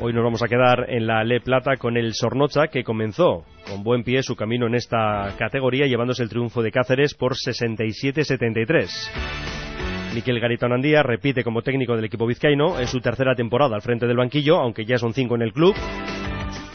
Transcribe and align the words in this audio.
Hoy 0.00 0.12
nos 0.12 0.22
vamos 0.22 0.44
a 0.44 0.46
quedar 0.46 0.88
en 0.90 1.08
la 1.08 1.24
Le 1.24 1.40
Plata 1.40 1.76
con 1.76 1.96
el 1.96 2.14
Sornocha 2.14 2.68
que 2.68 2.84
comenzó 2.84 3.42
con 3.68 3.82
buen 3.82 4.04
pie 4.04 4.22
su 4.22 4.36
camino 4.36 4.68
en 4.68 4.76
esta 4.76 5.34
categoría 5.36 5.86
llevándose 5.86 6.22
el 6.22 6.28
triunfo 6.28 6.62
de 6.62 6.70
Cáceres 6.70 7.14
por 7.14 7.32
67-73. 7.32 10.14
Miquel 10.14 10.38
Garitón 10.38 10.72
Andía 10.72 11.02
repite 11.02 11.42
como 11.42 11.62
técnico 11.62 11.96
del 11.96 12.04
equipo 12.04 12.28
vizcaíno 12.28 12.78
en 12.78 12.86
su 12.86 13.00
tercera 13.00 13.34
temporada 13.34 13.74
al 13.74 13.82
frente 13.82 14.06
del 14.06 14.18
banquillo, 14.18 14.58
aunque 14.58 14.84
ya 14.84 14.98
son 14.98 15.14
cinco 15.14 15.34
en 15.34 15.42
el 15.42 15.52
club. 15.52 15.74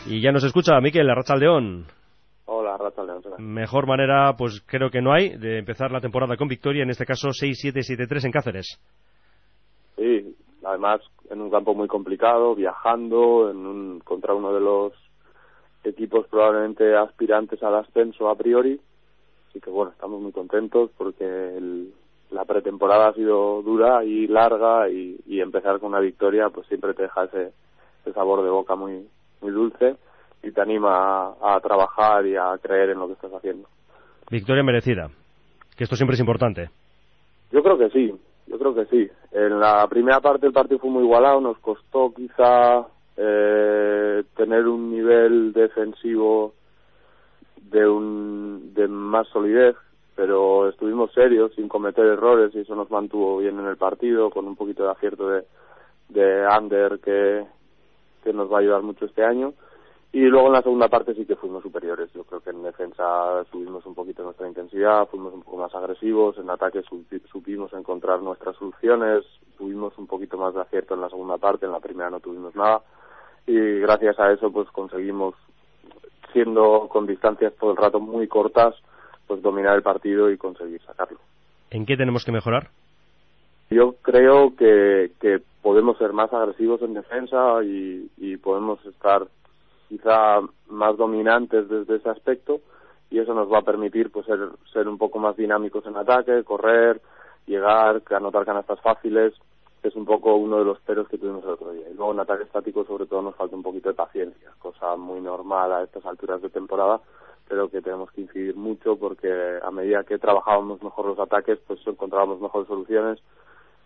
Y 0.05 0.21
ya 0.21 0.33
nos 0.33 0.43
escucha 0.43 0.77
Miquel 0.81 1.09
Arrachaldeón. 1.09 1.85
Hola, 2.43 2.75
Arrachaldeón. 2.75 3.21
Mejor 3.37 3.87
manera, 3.87 4.35
pues 4.37 4.61
creo 4.65 4.89
que 4.89 5.01
no 5.01 5.13
hay, 5.13 5.37
de 5.37 5.59
empezar 5.59 5.91
la 5.91 6.01
temporada 6.01 6.35
con 6.35 6.49
victoria, 6.49 6.83
en 6.83 6.89
este 6.89 7.05
caso 7.05 7.29
6-7-7-3 7.29 8.25
en 8.25 8.31
Cáceres. 8.31 8.81
Sí, 9.95 10.35
además 10.65 10.99
en 11.29 11.41
un 11.41 11.49
campo 11.49 11.73
muy 11.73 11.87
complicado, 11.87 12.55
viajando 12.55 13.49
en 13.49 13.57
un, 13.65 13.99
contra 13.99 14.34
uno 14.34 14.53
de 14.53 14.61
los 14.61 14.93
equipos 15.84 16.27
probablemente 16.27 16.95
aspirantes 16.95 17.61
al 17.63 17.75
ascenso 17.75 18.29
a 18.29 18.35
priori. 18.35 18.79
Así 19.49 19.59
que 19.59 19.70
bueno, 19.70 19.91
estamos 19.91 20.21
muy 20.21 20.31
contentos 20.31 20.91
porque 20.98 21.25
el, 21.25 21.93
la 22.31 22.45
pretemporada 22.45 23.09
ha 23.09 23.13
sido 23.13 23.62
dura 23.62 24.03
y 24.03 24.27
larga 24.27 24.89
y, 24.89 25.20
y, 25.27 25.41
empezar 25.41 25.79
con 25.79 25.89
una 25.89 25.99
victoria 25.99 26.49
pues 26.49 26.67
siempre 26.67 26.93
te 26.93 27.03
deja 27.03 27.26
ese, 27.26 27.51
ese 28.01 28.13
sabor 28.13 28.43
de 28.43 28.49
boca 28.49 28.76
muy, 28.76 29.07
muy 29.41 29.51
dulce 29.51 29.95
y 30.41 30.51
te 30.51 30.62
anima 30.62 31.35
a, 31.41 31.55
a 31.55 31.59
trabajar 31.59 32.26
y 32.26 32.35
a 32.35 32.57
creer 32.62 32.90
en 32.90 32.99
lo 32.99 33.07
que 33.07 33.13
estás 33.13 33.31
haciendo. 33.34 33.67
Victoria 34.29 34.63
merecida, 34.63 35.09
que 35.77 35.84
esto 35.84 35.95
siempre 35.95 36.15
es 36.15 36.20
importante. 36.20 36.70
Yo 37.51 37.62
creo 37.62 37.77
que 37.77 37.90
sí, 37.91 38.13
yo 38.53 38.59
creo 38.59 38.75
que 38.75 38.85
sí. 38.85 39.09
En 39.31 39.59
la 39.59 39.88
primera 39.88 40.20
parte 40.20 40.45
el 40.45 40.53
partido 40.53 40.80
fue 40.80 40.91
muy 40.91 41.03
igualado, 41.03 41.41
nos 41.41 41.57
costó 41.57 42.13
quizá 42.13 42.85
eh, 43.17 44.23
tener 44.35 44.67
un 44.67 44.91
nivel 44.91 45.53
defensivo 45.53 46.54
de 47.71 47.87
un 47.87 48.71
de 48.76 48.87
más 48.87 49.27
solidez, 49.29 49.76
pero 50.15 50.70
estuvimos 50.70 51.12
serios 51.13 51.51
sin 51.55 51.68
cometer 51.68 52.05
errores 52.05 52.54
y 52.54 52.59
eso 52.59 52.76
nos 52.76 52.91
mantuvo 52.91 53.40
bien 53.40 53.59
en 53.59 53.65
el 53.65 53.77
partido 53.77 54.29
con 54.29 54.46
un 54.46 54.55
poquito 54.55 54.84
de 54.84 54.91
acierto 54.91 55.29
de 55.29 55.46
de 56.09 56.46
Ander 56.46 56.99
que 56.99 57.43
que 58.24 58.34
nos 58.34 58.51
va 58.51 58.57
a 58.57 58.59
ayudar 58.59 58.84
mucho 58.84 59.05
este 59.05 59.24
año 59.24 59.54
y 60.13 60.19
luego 60.19 60.45
en 60.45 60.53
la 60.53 60.61
segunda 60.61 60.87
parte 60.89 61.15
sí 61.15 61.25
que 61.25 61.35
fuimos 61.35 61.63
superiores. 61.63 62.13
Yo 62.13 62.23
creo 62.23 62.39
que 62.39 62.51
en 62.51 62.61
defensa 62.61 63.43
subimos 63.51 63.83
un 63.87 63.95
poquito 63.95 64.22
nuestra 64.22 64.47
intensidad, 64.47 65.07
fuimos 65.07 65.33
un 65.33 65.41
poco 65.41 65.57
más 65.57 65.73
agresivos, 65.73 66.38
en 66.38 66.51
ataque 66.51 66.83
supimos 67.31 67.73
encontrar 67.73 68.22
nuestras 68.22 68.56
soluciones, 68.57 69.25
tuvimos 69.57 69.97
un 69.97 70.06
poquito 70.06 70.38
más 70.38 70.53
de 70.53 70.61
acierto 70.61 70.94
en 70.94 71.01
la 71.01 71.09
segunda 71.09 71.39
parte, 71.39 71.66
en 71.66 71.72
la 71.72 71.79
primera 71.79 72.11
no 72.11 72.19
tuvimos 72.19 72.56
nada 72.56 72.84
y 73.47 73.79
gracias 73.79 74.19
a 74.19 74.31
eso 74.31 74.51
pues 74.51 74.69
conseguimos, 74.69 75.34
siendo 76.31 76.88
con 76.89 77.07
distancias 77.07 77.53
todo 77.59 77.72
el 77.72 77.78
rato 77.78 78.00
muy 78.00 78.28
cortas, 78.28 78.75
pues 79.25 79.41
dominar 79.41 79.75
el 79.75 79.81
partido 79.81 80.29
y 80.29 80.38
conseguir 80.38 80.79
sacarlo. 80.84 81.17
¿En 81.72 81.88
qué 81.88 81.97
tenemos 81.97 82.23
que 82.23 82.31
mejorar? 82.31 82.69
Yo 83.72 83.95
creo 84.03 84.56
que, 84.56 85.11
que 85.19 85.41
podemos 85.63 85.97
ser 85.97 86.13
más 86.13 86.31
agresivos 86.31 86.84
en 86.84 86.94
defensa 86.94 87.63
y, 87.63 88.11
y 88.17 88.38
podemos 88.38 88.85
estar 88.85 89.23
quizá 89.88 90.39
más 90.67 90.97
dominantes 90.97 91.67
desde 91.69 91.97
ese 91.97 92.09
aspecto 92.09 92.62
y 93.09 93.19
eso 93.19 93.34
nos 93.34 93.51
va 93.51 93.59
a 93.59 93.63
permitir 93.63 94.12
pues 94.12 94.25
ser, 94.25 94.88
un 94.88 94.97
poco 94.97 95.19
más 95.19 95.38
dinámicos 95.38 95.85
en 95.85 95.95
ataque, 95.95 96.44
correr, 96.44 97.00
llegar, 97.45 98.01
anotar 98.09 98.44
canastas 98.44 98.81
fáciles, 98.81 99.34
que 99.81 99.90
es 99.90 99.95
un 99.95 100.06
poco 100.06 100.35
uno 100.35 100.57
de 100.57 100.66
los 100.66 100.79
peros 100.79 101.07
que 101.07 101.17
tuvimos 101.17 101.44
el 101.44 101.51
otro 101.51 101.72
día. 101.72 101.90
Y 101.90 101.94
luego 101.94 102.13
en 102.13 102.22
ataque 102.22 102.44
estático 102.44 102.84
sobre 102.85 103.06
todo 103.06 103.22
nos 103.22 103.35
falta 103.35 103.56
un 103.56 103.62
poquito 103.62 103.90
de 103.90 103.95
paciencia, 103.95 104.51
cosa 104.57 104.95
muy 104.95 105.22
normal 105.22 105.72
a 105.73 105.84
estas 105.84 106.06
alturas 106.06 106.41
de 106.41 106.50
temporada, 106.50 107.01
pero 107.47 107.69
que 107.69 107.81
tenemos 107.81 108.12
que 108.12 108.22
incidir 108.22 108.56
mucho 108.56 108.95
porque 108.95 109.59
a 109.62 109.69
medida 109.69 110.03
que 110.03 110.18
trabajábamos 110.18 110.81
mejor 110.81 111.06
los 111.06 111.19
ataques 111.19 111.59
pues 111.68 111.85
encontrábamos 111.85 112.41
mejores 112.41 112.68
soluciones 112.68 113.19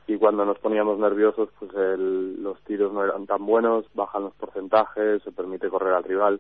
y 0.08 0.18
cuando 0.18 0.46
nos 0.46 0.58
poníamos 0.60 0.98
nerviosos 0.98 1.50
pues 1.60 1.72
el, 1.76 2.42
los 2.42 2.60
tiros 2.64 2.94
no 2.94 3.04
eran 3.04 3.28
tan 3.28 3.46
buenos, 3.46 3.86
bajan 3.94 4.24
los 4.24 4.34
porcentajes, 4.36 5.22
se 5.22 5.32
permite 5.32 5.70
correr 5.70 5.94
al 5.94 6.04
rival, 6.04 6.40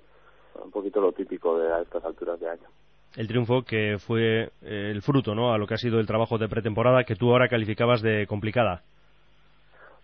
un 0.63 0.72
poquito 0.72 1.01
lo 1.01 1.11
típico 1.11 1.59
de 1.59 1.72
a 1.72 1.81
estas 1.81 2.03
alturas 2.06 2.39
de 2.39 2.50
año. 2.50 2.67
El 3.16 3.27
triunfo 3.27 3.63
que 3.63 3.97
fue 4.00 4.51
eh, 4.61 4.91
el 4.91 5.01
fruto, 5.01 5.35
¿no? 5.35 5.51
A 5.53 5.57
lo 5.57 5.67
que 5.67 5.73
ha 5.73 5.77
sido 5.77 6.00
el 6.00 6.07
trabajo 6.07 6.38
de 6.38 6.47
pretemporada 6.47 7.03
que 7.03 7.16
tú 7.16 7.31
ahora 7.31 7.47
calificabas 7.47 8.01
de 8.01 8.25
complicada. 8.27 8.83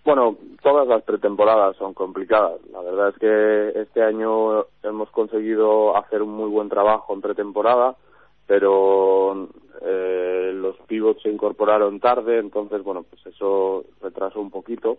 Bueno, 0.04 0.36
todas 0.62 0.86
las 0.88 1.02
pretemporadas 1.04 1.78
son 1.78 1.94
complicadas. 1.94 2.60
La 2.72 2.82
verdad 2.82 3.10
es 3.10 3.18
que 3.18 3.82
este 3.82 4.04
año 4.04 4.66
hemos 4.84 5.10
conseguido 5.12 5.96
hacer 5.96 6.22
un 6.22 6.32
muy 6.32 6.50
buen 6.50 6.68
trabajo 6.68 7.14
en 7.14 7.22
pretemporada, 7.22 7.96
pero 8.48 9.50
eh, 9.82 10.52
los 10.54 10.78
pivots 10.88 11.22
se 11.22 11.30
incorporaron 11.30 12.00
tarde, 12.00 12.40
entonces, 12.40 12.84
bueno, 12.84 13.04
pues 13.04 13.26
eso 13.26 13.86
retrasó 14.02 14.40
un 14.40 14.52
poquito. 14.52 14.98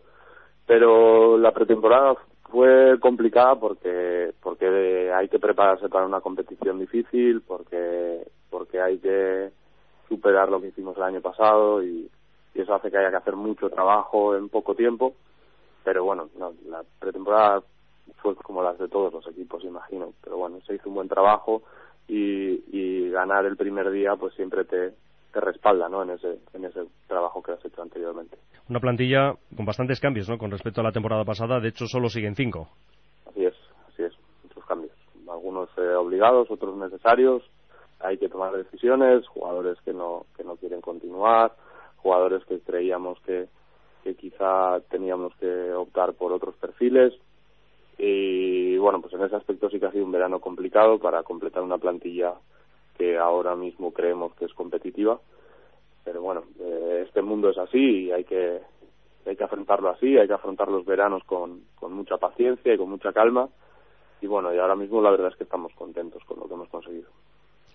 Pero 0.66 1.36
la 1.36 1.52
pretemporada 1.52 2.16
fue 2.50 2.98
complicada 3.00 3.56
porque 3.56 4.32
porque 4.42 5.12
hay 5.12 5.28
que 5.28 5.38
prepararse 5.38 5.88
para 5.88 6.06
una 6.06 6.20
competición 6.20 6.78
difícil, 6.78 7.42
porque 7.42 8.26
porque 8.48 8.80
hay 8.80 8.98
que 8.98 9.50
superar 10.08 10.48
lo 10.48 10.60
que 10.60 10.68
hicimos 10.68 10.96
el 10.96 11.02
año 11.02 11.20
pasado 11.20 11.82
y, 11.82 12.08
y 12.54 12.60
eso 12.60 12.74
hace 12.74 12.90
que 12.90 12.96
haya 12.96 13.10
que 13.10 13.16
hacer 13.16 13.36
mucho 13.36 13.68
trabajo 13.68 14.36
en 14.36 14.48
poco 14.48 14.74
tiempo. 14.74 15.14
Pero 15.82 16.04
bueno, 16.04 16.30
no, 16.38 16.54
la 16.66 16.82
pretemporada 16.98 17.62
fue 18.22 18.34
como 18.36 18.62
las 18.62 18.78
de 18.78 18.88
todos 18.88 19.12
los 19.12 19.26
equipos, 19.26 19.64
imagino. 19.64 20.12
Pero 20.22 20.38
bueno, 20.38 20.60
se 20.66 20.74
hizo 20.74 20.88
un 20.88 20.94
buen 20.94 21.08
trabajo 21.08 21.62
y, 22.08 22.62
y 22.70 23.10
ganar 23.10 23.46
el 23.46 23.56
primer 23.56 23.90
día 23.90 24.16
pues 24.16 24.34
siempre 24.34 24.64
te, 24.64 24.92
te 25.34 25.40
respalda 25.40 25.88
¿no? 25.88 26.02
en, 26.02 26.10
ese, 26.10 26.38
en 26.52 26.64
ese 26.64 26.84
trabajo 27.08 27.42
que 27.42 27.52
has 27.52 27.64
hecho 27.64 27.82
anteriormente. 27.82 28.38
Una 28.68 28.80
plantilla 28.80 29.34
con 29.54 29.66
bastantes 29.66 30.00
cambios 30.00 30.28
¿no? 30.28 30.38
con 30.38 30.50
respecto 30.50 30.80
a 30.80 30.84
la 30.84 30.92
temporada 30.92 31.24
pasada, 31.24 31.60
de 31.60 31.68
hecho 31.68 31.86
solo 31.86 32.08
siguen 32.08 32.36
cinco. 32.36 32.68
Así 33.28 33.44
es, 33.44 33.54
así 33.88 34.04
es, 34.04 34.12
muchos 34.44 34.64
cambios. 34.64 34.92
Algunos 35.28 35.68
eh, 35.76 35.94
obligados, 35.94 36.50
otros 36.50 36.76
necesarios, 36.76 37.42
hay 37.98 38.18
que 38.18 38.28
tomar 38.28 38.52
decisiones, 38.52 39.26
jugadores 39.26 39.78
que 39.84 39.92
no, 39.92 40.26
que 40.36 40.44
no 40.44 40.56
quieren 40.56 40.80
continuar, 40.80 41.52
jugadores 41.96 42.44
que 42.44 42.60
creíamos 42.60 43.18
que, 43.20 43.48
que 44.04 44.14
quizá 44.14 44.80
teníamos 44.90 45.34
que 45.36 45.72
optar 45.72 46.12
por 46.14 46.32
otros 46.32 46.54
perfiles 46.56 47.12
y 48.06 48.76
bueno, 48.76 49.00
pues 49.00 49.14
en 49.14 49.22
ese 49.22 49.36
aspecto 49.36 49.70
sí 49.70 49.80
que 49.80 49.86
ha 49.86 49.92
sido 49.92 50.04
un 50.04 50.12
verano 50.12 50.38
complicado 50.38 50.98
para 50.98 51.22
completar 51.22 51.62
una 51.62 51.78
plantilla 51.78 52.34
que 52.98 53.16
ahora 53.16 53.56
mismo 53.56 53.92
creemos 53.92 54.34
que 54.34 54.44
es 54.44 54.52
competitiva. 54.52 55.18
Pero 56.04 56.20
bueno, 56.20 56.44
eh, 56.60 57.04
este 57.06 57.22
mundo 57.22 57.48
es 57.48 57.56
así 57.56 57.78
y 57.78 58.12
hay 58.12 58.24
que, 58.24 58.60
hay 59.24 59.36
que 59.36 59.44
afrontarlo 59.44 59.88
así, 59.88 60.18
hay 60.18 60.26
que 60.26 60.34
afrontar 60.34 60.68
los 60.68 60.84
veranos 60.84 61.24
con, 61.24 61.62
con 61.76 61.94
mucha 61.94 62.18
paciencia 62.18 62.74
y 62.74 62.76
con 62.76 62.90
mucha 62.90 63.12
calma. 63.12 63.48
Y 64.20 64.26
bueno, 64.26 64.54
y 64.54 64.58
ahora 64.58 64.76
mismo 64.76 65.00
la 65.00 65.10
verdad 65.10 65.28
es 65.28 65.36
que 65.36 65.44
estamos 65.44 65.72
contentos 65.74 66.22
con 66.24 66.38
lo 66.40 66.46
que 66.46 66.54
hemos 66.54 66.68
conseguido 66.68 67.08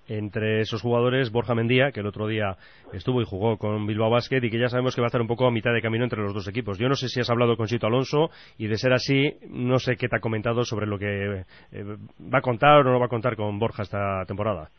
entre 0.10 0.62
esos 0.62 0.82
jugadores 0.82 1.32
Borja 1.32 1.56
Mendía, 1.56 1.92
que 1.92 2.02
el 2.02 2.08
otro 2.08 2.28
día 2.28 2.58
estuvo 2.92 3.22
y 3.22 3.26
jugó 3.26 3.58
con 3.58 3.86
Bilbao 3.86 4.10
Basket 4.10 4.44
y 4.44 4.50
que 4.50 4.60
ya 4.60 4.68
sabemos 4.68 4.96
que 4.96 5.02
va 5.02 5.06
a 5.06 5.10
estar 5.10 5.22
un 5.22 5.28
poco 5.28 5.46
a 5.46 5.52
mitad 5.52 5.72
de 5.74 5.82
camino 5.82 6.04
entre 6.04 6.22
los 6.22 6.34
dos 6.34 6.48
equipos. 6.48 6.78
Yo 6.80 6.90
no 6.90 6.96
sé 6.96 7.08
si 7.08 7.20
has 7.20 7.30
hablado 7.30 7.56
con 7.56 7.68
Sito 7.68 7.88
Alonso 7.88 8.30
y 8.58 8.68
de 8.68 8.78
ser 8.78 8.92
así, 8.92 9.34
no 9.50 9.78
sé 9.78 9.96
qué 9.96 10.10
te 10.10 10.18
ha 10.18 10.20
comentado 10.20 10.64
sobre 10.64 10.88
lo 10.88 10.98
que 10.98 11.46
eh, 11.72 11.84
va 12.22 12.40
a 12.40 12.42
contar 12.42 12.80
o 12.80 12.84
no 12.84 13.00
va 13.00 13.06
a 13.06 13.10
contar 13.10 13.36
con 13.36 13.60
Borja 13.60 13.84
esta 13.84 14.26
temporada. 14.26 14.70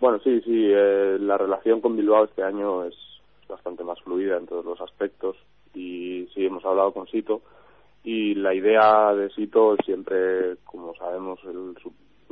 Bueno, 0.00 0.18
sí, 0.18 0.40
sí, 0.42 0.70
eh, 0.70 1.16
la 1.18 1.38
relación 1.38 1.80
con 1.80 1.96
Bilbao 1.96 2.24
este 2.24 2.42
año 2.42 2.84
es 2.84 2.94
bastante 3.48 3.84
más 3.84 4.00
fluida 4.02 4.36
en 4.36 4.46
todos 4.46 4.64
los 4.64 4.80
aspectos 4.80 5.36
y 5.74 6.28
sí 6.34 6.44
hemos 6.44 6.64
hablado 6.64 6.92
con 6.92 7.06
Sito 7.06 7.42
y 8.04 8.34
la 8.34 8.54
idea 8.54 9.14
de 9.14 9.30
Sito 9.30 9.76
siempre, 9.84 10.56
como 10.64 10.94
sabemos, 10.96 11.38
el, 11.44 11.74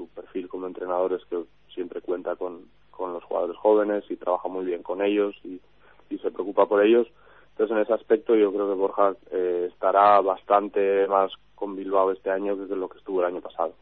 su, 0.00 0.08
perfil 0.08 0.48
como 0.48 0.66
entrenador 0.66 1.12
es 1.12 1.24
que 1.26 1.42
siempre 1.74 2.00
cuenta 2.00 2.36
con, 2.36 2.62
con 2.90 3.12
los 3.12 3.24
jugadores 3.24 3.56
jóvenes 3.56 4.04
y 4.08 4.16
trabaja 4.16 4.48
muy 4.48 4.64
bien 4.64 4.82
con 4.82 5.02
ellos 5.02 5.34
y, 5.44 5.60
y 6.08 6.18
se 6.18 6.30
preocupa 6.30 6.66
por 6.66 6.84
ellos. 6.84 7.06
Entonces, 7.50 7.76
en 7.76 7.82
ese 7.82 7.92
aspecto, 7.92 8.34
yo 8.34 8.52
creo 8.52 8.68
que 8.68 8.74
Borja 8.74 9.14
eh, 9.30 9.68
estará 9.70 10.20
bastante 10.20 11.06
más 11.08 11.32
con 11.54 11.76
Bilbao 11.76 12.10
este 12.10 12.30
año 12.30 12.56
que 12.56 12.74
lo 12.74 12.88
que 12.88 12.98
estuvo 12.98 13.20
el 13.20 13.26
año 13.26 13.40
pasado. 13.40 13.74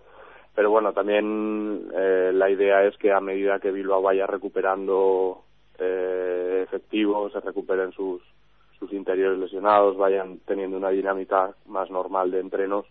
Pero 0.55 0.71
bueno, 0.71 0.93
también 0.93 1.89
eh, 1.95 2.33
la 2.35 2.51
idea 2.51 2.85
es 2.85 2.97
que 2.97 3.13
a 3.13 3.21
medida 3.21 3.61
que 3.61 3.71
Bilbao 3.71 4.03
vaya 4.03 4.27
recuperando 4.27 5.43
eh, 5.79 6.65
efectivos, 6.67 7.33
se 7.33 7.39
recuperen 7.41 7.93
sus, 7.93 8.21
sus 8.79 8.93
interiores 8.93 9.39
lesionados, 9.39 9.97
vayan 9.97 10.41
teniendo 10.45 10.77
una 10.77 10.89
dinámica 10.89 11.55
más 11.67 11.89
normal 11.91 12.33
de 12.33 12.41
entrenos, 12.41 12.87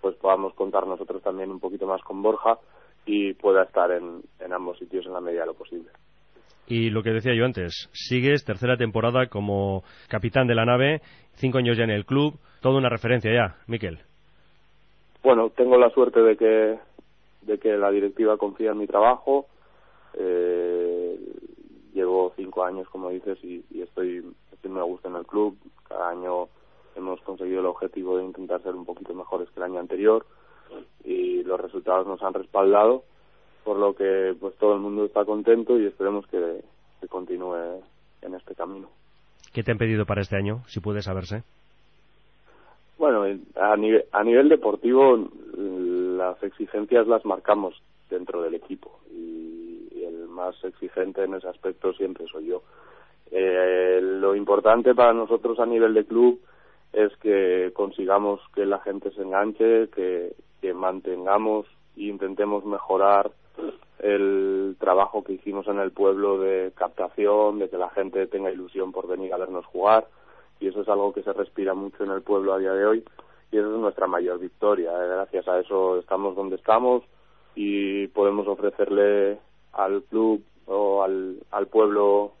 pues 0.00 0.16
podamos 0.16 0.54
contar 0.54 0.86
nosotros 0.86 1.22
también 1.22 1.50
un 1.50 1.60
poquito 1.60 1.86
más 1.86 2.02
con 2.02 2.22
Borja 2.22 2.58
y 3.04 3.34
pueda 3.34 3.62
estar 3.64 3.90
en, 3.92 4.22
en 4.40 4.52
ambos 4.52 4.78
sitios 4.78 5.06
en 5.06 5.12
la 5.12 5.20
medida 5.20 5.40
de 5.40 5.46
lo 5.46 5.54
posible. 5.54 5.90
Y 6.66 6.90
lo 6.90 7.02
que 7.02 7.10
decía 7.10 7.34
yo 7.34 7.44
antes, 7.44 7.88
sigues 7.92 8.44
tercera 8.44 8.76
temporada 8.76 9.28
como 9.28 9.84
capitán 10.08 10.48
de 10.48 10.56
la 10.56 10.64
nave, 10.64 11.00
cinco 11.34 11.58
años 11.58 11.78
ya 11.78 11.84
en 11.84 11.90
el 11.90 12.04
club, 12.04 12.34
toda 12.60 12.78
una 12.78 12.88
referencia 12.88 13.32
ya, 13.32 13.56
Miquel. 13.68 14.00
bueno, 15.22 15.50
tengo 15.50 15.78
la 15.78 15.90
suerte 15.90 16.20
de 16.20 16.36
que, 16.36 16.78
de 17.42 17.58
que 17.58 17.76
la 17.76 17.90
directiva 17.90 18.36
confía 18.36 18.72
en 18.72 18.78
mi 18.78 18.86
trabajo. 18.88 19.46
Eh, 20.14 21.16
llevo 21.94 22.32
cinco 22.36 22.64
años, 22.64 22.88
como 22.88 23.10
dices, 23.10 23.38
y, 23.44 23.64
estoy, 23.80 24.24
estoy 24.52 24.70
muy 24.70 24.80
a 24.80 24.84
gusto 24.84 25.08
en 25.08 25.16
el 25.16 25.26
club. 25.26 25.56
Cada 25.88 26.10
año 26.10 26.48
hemos 26.96 27.20
conseguido 27.20 27.60
el 27.60 27.66
objetivo 27.66 28.18
de 28.18 28.24
intentar 28.24 28.62
ser 28.62 28.74
un 28.74 28.84
poquito 28.84 29.14
mejores 29.14 29.48
que 29.50 29.60
el 29.60 29.64
año 29.64 29.80
anterior 29.80 30.26
y 31.04 31.42
los 31.44 31.60
resultados 31.60 32.06
nos 32.06 32.22
han 32.22 32.34
respaldado, 32.34 33.04
por 33.64 33.78
lo 33.78 33.94
que 33.94 34.34
pues 34.38 34.56
todo 34.56 34.74
el 34.74 34.80
mundo 34.80 35.04
está 35.04 35.24
contento 35.24 35.78
y 35.78 35.86
esperemos 35.86 36.26
que, 36.26 36.60
que 37.00 37.08
continúe 37.08 37.80
en 38.22 38.34
este 38.34 38.54
camino. 38.54 38.88
¿Qué 39.52 39.62
te 39.62 39.72
han 39.72 39.78
pedido 39.78 40.04
para 40.04 40.22
este 40.22 40.36
año, 40.36 40.62
si 40.66 40.80
puede 40.80 41.02
saberse? 41.02 41.42
Bueno, 42.98 43.24
a 43.56 43.76
nivel, 43.76 44.04
a 44.12 44.24
nivel 44.24 44.48
deportivo 44.48 45.28
las 45.56 46.42
exigencias 46.42 47.06
las 47.06 47.24
marcamos 47.24 47.80
dentro 48.08 48.42
del 48.42 48.54
equipo 48.54 49.00
y, 49.10 50.02
el 50.02 50.28
más 50.28 50.54
exigente 50.64 51.24
en 51.24 51.34
ese 51.34 51.48
aspecto 51.48 51.92
siempre 51.92 52.26
soy 52.30 52.46
yo. 52.46 52.62
Eh, 53.30 53.98
lo 54.02 54.36
importante 54.36 54.94
para 54.94 55.12
nosotros 55.12 55.58
a 55.58 55.66
nivel 55.66 55.94
de 55.94 56.04
club 56.04 56.40
es 56.96 57.14
que 57.18 57.72
consigamos 57.74 58.40
que 58.54 58.64
la 58.64 58.78
gente 58.78 59.10
se 59.10 59.20
enganche, 59.20 59.88
que, 59.90 60.34
mantengamos 60.74 61.64
e 61.96 62.06
intentemos 62.06 62.64
mejorar 62.64 63.30
el 64.00 64.74
trabajo 64.80 65.22
que 65.22 65.34
hicimos 65.34 65.68
en 65.68 65.78
el 65.78 65.92
pueblo 65.92 66.40
de 66.40 66.72
captación, 66.74 67.60
de 67.60 67.68
que 67.68 67.78
la 67.78 67.90
gente 67.90 68.26
tenga 68.26 68.50
ilusión 68.50 68.90
por 68.90 69.06
venir 69.06 69.32
a 69.32 69.36
vernos 69.36 69.64
jugar 69.66 70.08
y 70.58 70.66
eso 70.66 70.80
es 70.80 70.88
algo 70.88 71.12
que 71.12 71.22
se 71.22 71.32
respira 71.32 71.74
mucho 71.74 72.02
en 72.02 72.10
el 72.10 72.22
pueblo 72.22 72.52
a 72.52 72.58
día 72.58 72.72
de 72.72 72.84
hoy 72.84 73.04
y 73.52 73.58
esa 73.58 73.68
es 73.68 73.74
nuestra 73.74 74.08
mayor 74.08 74.40
victoria. 74.40 74.90
¿eh? 74.90 75.08
Gracias 75.08 75.46
a 75.46 75.60
eso 75.60 76.00
estamos 76.00 76.34
donde 76.34 76.56
estamos 76.56 77.04
y 77.54 78.08
podemos 78.08 78.48
ofrecerle 78.48 79.38
al 79.72 80.02
club 80.02 80.42
o 80.66 81.04
al, 81.04 81.36
al 81.52 81.68
pueblo 81.68 82.32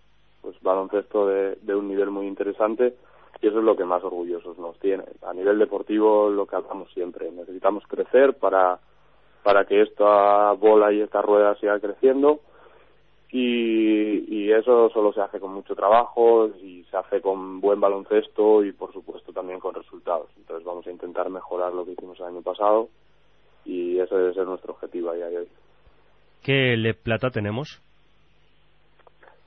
pues 0.42 0.60
baloncesto 0.62 1.28
de 1.28 1.74
un 1.76 1.86
nivel 1.86 2.10
muy 2.10 2.26
interesante 2.26 2.96
y 3.40 3.48
eso 3.48 3.58
es 3.58 3.64
lo 3.64 3.76
que 3.76 3.84
más 3.84 4.02
orgullosos 4.02 4.58
nos 4.58 4.78
tiene. 4.78 5.04
A 5.22 5.32
nivel 5.32 5.58
deportivo 5.58 6.30
lo 6.30 6.46
que 6.46 6.56
hablamos 6.56 6.90
siempre, 6.92 7.30
necesitamos 7.30 7.84
crecer 7.86 8.34
para 8.34 8.78
para 9.42 9.64
que 9.64 9.80
esta 9.80 10.50
bola 10.54 10.92
y 10.92 11.00
esta 11.00 11.22
rueda 11.22 11.54
siga 11.60 11.78
creciendo 11.78 12.40
y, 13.30 14.50
eso 14.50 14.88
solo 14.90 15.12
se 15.12 15.20
hace 15.20 15.38
con 15.38 15.52
mucho 15.52 15.74
trabajo 15.74 16.48
y 16.62 16.84
se 16.90 16.96
hace 16.96 17.20
con 17.20 17.60
buen 17.60 17.78
baloncesto 17.80 18.64
y 18.64 18.72
por 18.72 18.92
supuesto 18.92 19.32
también 19.32 19.60
con 19.60 19.74
resultados. 19.74 20.28
Entonces 20.36 20.64
vamos 20.64 20.86
a 20.86 20.90
intentar 20.90 21.28
mejorar 21.30 21.74
lo 21.74 21.84
que 21.84 21.92
hicimos 21.92 22.18
el 22.20 22.26
año 22.26 22.42
pasado 22.42 22.88
y 23.64 23.98
ese 23.98 24.14
debe 24.14 24.34
ser 24.34 24.46
nuestro 24.46 24.72
objetivo 24.72 25.10
a 25.10 25.14
día 25.14 25.26
de 25.26 25.38
hoy. 25.38 25.48
¿Qué 26.42 26.76
Le 26.76 26.94
Plata 26.94 27.30
tenemos? 27.30 27.82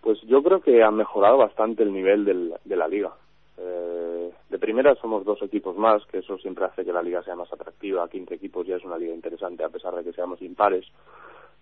Pues 0.02 0.22
yo 0.24 0.44
creo 0.44 0.62
que 0.62 0.84
ha 0.84 0.92
mejorado 0.92 1.38
bastante 1.38 1.84
el 1.84 1.92
nivel 1.92 2.26
del, 2.26 2.54
de 2.64 2.76
la 2.76 2.88
liga. 2.88 3.12
Eh, 3.60 4.32
de 4.50 4.60
primera 4.60 4.96
somos 4.96 5.26
dos 5.26 5.42
equipos 5.42 5.76
más, 5.76 6.06
que 6.06 6.20
eso 6.20 6.38
siempre 6.38 6.66
hace 6.66 6.86
que 6.86 6.94
la 6.94 7.04
liga 7.04 7.22
sea 7.24 7.36
más 7.36 7.52
atractiva. 7.52 8.08
15 8.08 8.34
equipos 8.34 8.66
ya 8.66 8.78
es 8.78 8.84
una 8.84 8.98
liga 8.98 9.14
interesante 9.14 9.64
a 9.64 9.70
pesar 9.70 9.94
de 9.96 10.04
que 10.04 10.14
seamos 10.14 10.42
impares 10.42 10.86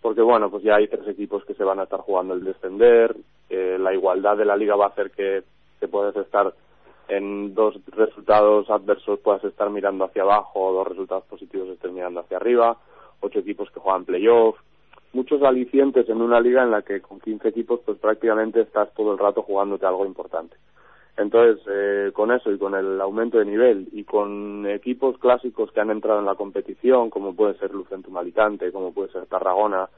porque 0.02 0.22
bueno, 0.22 0.50
pues 0.50 0.64
ya 0.64 0.76
hay 0.76 0.88
tres 0.88 1.08
equipos 1.08 1.44
que 1.46 1.54
se 1.54 1.64
van 1.64 1.80
a 1.80 1.84
estar 1.84 2.00
jugando 2.02 2.34
el 2.34 2.44
descender, 2.44 3.16
eh, 3.50 3.78
la 3.80 3.94
igualdad 3.94 4.38
de 4.38 4.46
la 4.46 4.56
liga 4.56 4.76
va 4.76 4.86
a 4.86 4.90
hacer 4.90 5.12
que, 5.12 5.44
que 5.80 5.88
puedas 5.88 6.16
estar 6.16 6.54
en 7.10 7.54
dos 7.56 7.76
resultados 7.88 8.70
adversos 8.70 9.20
puedas 9.20 9.44
estar 9.46 9.70
mirando 9.70 10.06
hacia 10.06 10.24
abajo, 10.24 10.60
o 10.60 10.74
dos 10.74 10.88
resultados 10.88 11.24
positivos 11.26 11.70
estés 11.70 11.92
mirando 11.92 12.20
hacia 12.20 12.38
arriba, 12.38 12.78
ocho 13.22 13.40
equipos 13.40 13.72
que 13.72 13.80
juegan 13.80 14.06
playoff, 14.06 14.58
muchos 15.14 15.42
alicientes 15.42 16.08
en 16.10 16.22
una 16.22 16.40
liga 16.42 16.64
en 16.64 16.72
la 16.72 16.82
que 16.82 17.02
con 17.02 17.20
15 17.20 17.48
equipos 17.48 17.80
pues 17.86 17.98
prácticamente 17.98 18.62
estás 18.62 18.94
todo 18.94 19.14
el 19.14 19.18
rato 19.18 19.42
jugándote 19.42 19.86
algo 19.86 20.06
importante. 20.06 20.58
Entonces, 21.18 21.66
eh, 21.68 22.12
con 22.14 22.32
eso 22.32 22.52
y 22.52 22.60
con 22.60 22.76
el 22.76 23.02
aumento 23.02 23.40
de 23.40 23.46
nivel 23.46 23.90
y 23.92 24.04
con 24.04 24.68
equipos 24.68 25.18
clásicos 25.18 25.72
que 25.72 25.80
han 25.80 25.90
entrado 25.90 26.20
en 26.20 26.26
la 26.26 26.36
competición, 26.36 27.10
como 27.10 27.36
puede 27.36 27.58
ser 27.58 27.74
Lucentum 27.74 28.16
Alicante, 28.18 28.72
como 28.72 28.94
puede 28.94 29.12
ser 29.12 29.26
Tarragona, 29.26 29.90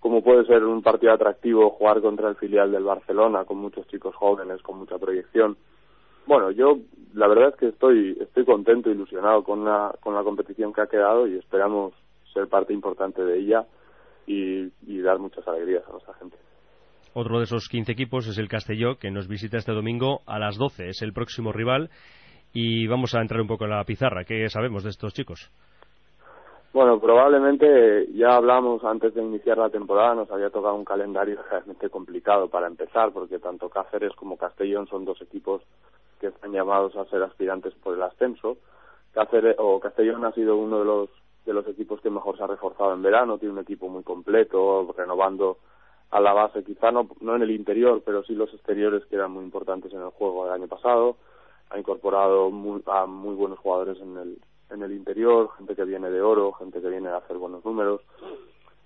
como 0.00 0.22
puede 0.22 0.44
ser 0.46 0.64
un 0.64 0.82
partido 0.82 1.12
atractivo 1.12 1.70
jugar 1.70 2.00
contra 2.00 2.28
el 2.28 2.34
filial 2.34 2.72
del 2.72 2.82
Barcelona, 2.82 3.44
con 3.44 3.58
muchos 3.58 3.86
chicos 3.86 4.16
jóvenes, 4.16 4.60
con 4.62 4.78
mucha 4.78 4.98
proyección. 4.98 5.56
Bueno, 6.26 6.50
yo 6.50 6.78
la 7.14 7.28
verdad 7.28 7.50
es 7.50 7.56
que 7.56 7.68
estoy, 7.68 8.18
estoy 8.20 8.44
contento, 8.44 8.90
ilusionado 8.90 9.44
con 9.44 9.64
la, 9.64 9.94
con 10.00 10.14
la 10.14 10.24
competición 10.24 10.72
que 10.72 10.80
ha 10.80 10.86
quedado 10.88 11.28
y 11.28 11.36
esperamos 11.36 11.94
ser 12.32 12.48
parte 12.48 12.72
importante 12.72 13.24
de 13.24 13.38
ella 13.38 13.64
y, 14.26 14.72
y 14.86 15.00
dar 15.02 15.20
muchas 15.20 15.46
alegrías 15.46 15.84
a 15.88 15.92
nuestra 15.92 16.14
gente. 16.14 16.36
Otro 17.14 17.38
de 17.38 17.44
esos 17.44 17.68
15 17.68 17.92
equipos 17.92 18.26
es 18.26 18.38
el 18.38 18.48
Castelló, 18.48 18.98
que 18.98 19.10
nos 19.10 19.28
visita 19.28 19.56
este 19.56 19.72
domingo 19.72 20.20
a 20.26 20.38
las 20.38 20.56
12. 20.56 20.88
Es 20.88 21.02
el 21.02 21.12
próximo 21.12 21.52
rival. 21.52 21.90
Y 22.52 22.86
vamos 22.86 23.14
a 23.14 23.20
entrar 23.20 23.40
un 23.40 23.48
poco 23.48 23.64
en 23.64 23.70
la 23.70 23.84
pizarra. 23.84 24.24
¿Qué 24.24 24.48
sabemos 24.48 24.84
de 24.84 24.90
estos 24.90 25.14
chicos? 25.14 25.50
Bueno, 26.72 27.00
probablemente 27.00 28.06
ya 28.12 28.36
hablamos 28.36 28.84
antes 28.84 29.14
de 29.14 29.22
iniciar 29.22 29.56
la 29.56 29.70
temporada, 29.70 30.14
nos 30.14 30.30
había 30.30 30.50
tocado 30.50 30.74
un 30.74 30.84
calendario 30.84 31.40
realmente 31.50 31.88
complicado 31.88 32.48
para 32.48 32.66
empezar, 32.66 33.10
porque 33.12 33.38
tanto 33.38 33.70
Cáceres 33.70 34.14
como 34.14 34.36
Castellón 34.36 34.86
son 34.86 35.04
dos 35.04 35.20
equipos 35.22 35.62
que 36.20 36.26
están 36.26 36.52
llamados 36.52 36.94
a 36.96 37.06
ser 37.06 37.22
aspirantes 37.22 37.72
por 37.82 37.94
el 37.94 38.02
ascenso. 38.02 38.58
Cáceres 39.12 39.56
o 39.58 39.80
Castellón 39.80 40.24
ha 40.26 40.32
sido 40.32 40.56
uno 40.56 40.80
de 40.80 40.84
los 40.84 41.08
de 41.46 41.54
los 41.54 41.66
equipos 41.66 42.00
que 42.02 42.10
mejor 42.10 42.36
se 42.36 42.44
ha 42.44 42.46
reforzado 42.46 42.92
en 42.92 43.02
verano, 43.02 43.38
tiene 43.38 43.54
un 43.54 43.60
equipo 43.60 43.88
muy 43.88 44.02
completo, 44.02 44.94
renovando 44.94 45.56
a 46.10 46.20
la 46.20 46.32
base, 46.32 46.64
quizá 46.64 46.90
no, 46.90 47.08
no 47.20 47.36
en 47.36 47.42
el 47.42 47.50
interior, 47.50 48.02
pero 48.04 48.22
sí 48.24 48.34
los 48.34 48.52
exteriores 48.54 49.04
que 49.06 49.16
eran 49.16 49.32
muy 49.32 49.44
importantes 49.44 49.92
en 49.92 50.00
el 50.00 50.10
juego 50.10 50.44
del 50.44 50.54
año 50.54 50.68
pasado. 50.68 51.16
Ha 51.70 51.78
incorporado 51.78 52.50
muy, 52.50 52.82
a 52.86 53.06
muy 53.06 53.34
buenos 53.34 53.58
jugadores 53.58 54.00
en 54.00 54.16
el, 54.16 54.38
en 54.70 54.82
el 54.82 54.92
interior, 54.92 55.50
gente 55.58 55.76
que 55.76 55.84
viene 55.84 56.10
de 56.10 56.22
oro, 56.22 56.52
gente 56.52 56.80
que 56.80 56.88
viene 56.88 57.08
a 57.10 57.18
hacer 57.18 57.36
buenos 57.36 57.62
números. 57.64 58.00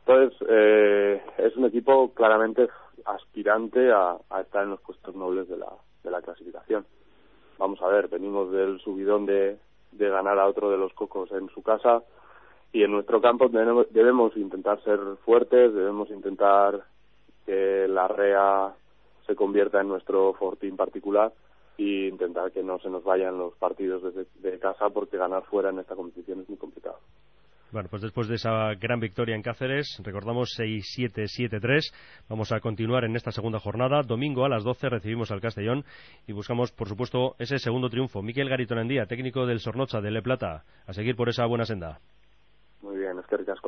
Entonces, 0.04 0.36
eh, 0.48 1.22
es 1.38 1.56
un 1.56 1.66
equipo 1.66 2.12
claramente 2.12 2.68
aspirante 3.04 3.92
a, 3.92 4.16
a 4.28 4.40
estar 4.40 4.64
en 4.64 4.70
los 4.70 4.80
puestos 4.80 5.14
nobles 5.14 5.48
de 5.48 5.58
la, 5.58 5.72
de 6.02 6.10
la 6.10 6.22
clasificación. 6.22 6.84
Vamos 7.58 7.80
a 7.82 7.86
ver, 7.86 8.08
venimos 8.08 8.50
del 8.50 8.80
subidón 8.80 9.26
de, 9.26 9.58
de 9.92 10.08
ganar 10.08 10.40
a 10.40 10.48
otro 10.48 10.70
de 10.70 10.76
los 10.78 10.92
cocos 10.94 11.30
en 11.30 11.48
su 11.50 11.62
casa 11.62 12.02
y 12.72 12.82
en 12.82 12.90
nuestro 12.90 13.20
campo 13.20 13.48
debemos, 13.48 13.86
debemos 13.92 14.36
intentar 14.36 14.82
ser 14.82 14.98
fuertes, 15.24 15.72
debemos 15.72 16.10
intentar 16.10 16.82
que 17.46 17.86
la 17.88 18.08
REA 18.08 18.74
se 19.26 19.34
convierta 19.34 19.80
en 19.80 19.88
nuestro 19.88 20.32
fortín 20.34 20.76
particular 20.76 21.32
e 21.78 22.08
intentar 22.08 22.52
que 22.52 22.62
no 22.62 22.78
se 22.78 22.90
nos 22.90 23.04
vayan 23.04 23.38
los 23.38 23.54
partidos 23.54 24.02
desde 24.02 24.26
de 24.40 24.58
casa 24.58 24.90
porque 24.90 25.16
ganar 25.16 25.44
fuera 25.44 25.70
en 25.70 25.78
esta 25.78 25.94
competición 25.94 26.40
es 26.40 26.48
muy 26.48 26.58
complicado. 26.58 26.98
Bueno, 27.72 27.88
pues 27.88 28.02
después 28.02 28.28
de 28.28 28.34
esa 28.34 28.74
gran 28.74 29.00
victoria 29.00 29.34
en 29.34 29.40
Cáceres, 29.40 29.98
recordamos 30.04 30.50
6-7-7-3, 30.58 31.80
vamos 32.28 32.52
a 32.52 32.60
continuar 32.60 33.04
en 33.04 33.16
esta 33.16 33.32
segunda 33.32 33.58
jornada. 33.60 34.02
Domingo 34.02 34.44
a 34.44 34.50
las 34.50 34.62
12 34.62 34.90
recibimos 34.90 35.30
al 35.30 35.40
Castellón 35.40 35.82
y 36.26 36.32
buscamos, 36.34 36.70
por 36.70 36.86
supuesto, 36.86 37.34
ese 37.38 37.58
segundo 37.58 37.88
triunfo. 37.88 38.20
Miquel 38.20 38.50
Garitonandía, 38.50 39.06
técnico 39.06 39.46
del 39.46 39.60
Sornocha 39.60 40.02
de 40.02 40.10
Le 40.10 40.20
Plata, 40.20 40.64
a 40.86 40.92
seguir 40.92 41.16
por 41.16 41.30
esa 41.30 41.46
buena 41.46 41.64
senda. 41.64 41.98
Muy 42.82 42.98
bien, 42.98 43.18
es 43.18 43.26
que 43.26 43.38
ricasco. 43.38 43.60